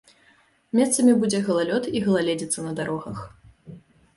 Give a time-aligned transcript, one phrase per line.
[0.77, 3.17] Месцамі будзе галалёд і галаледзіца на дарогах.